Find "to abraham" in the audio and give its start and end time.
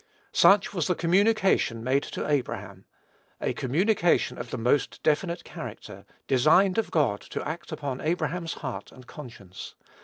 2.01-2.85